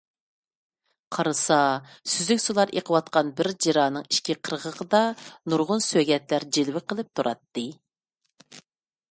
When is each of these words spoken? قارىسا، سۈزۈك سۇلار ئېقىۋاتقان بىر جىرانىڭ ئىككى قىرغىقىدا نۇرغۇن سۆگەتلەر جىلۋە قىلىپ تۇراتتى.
قارىسا، 1.17 1.57
سۈزۈك 2.13 2.41
سۇلار 2.45 2.73
ئېقىۋاتقان 2.81 3.29
بىر 3.41 3.51
جىرانىڭ 3.67 4.09
ئىككى 4.15 4.37
قىرغىقىدا 4.49 5.03
نۇرغۇن 5.53 5.85
سۆگەتلەر 5.91 6.49
جىلۋە 6.59 6.85
قىلىپ 6.89 7.15
تۇراتتى. 7.21 7.69